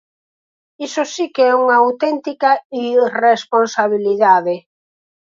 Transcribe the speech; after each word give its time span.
Iso 0.85 1.03
si 1.13 1.25
que 1.35 1.43
é 1.51 1.53
unha 1.63 1.75
auténtica 1.83 2.51
irresponsabilidade. 2.87 4.55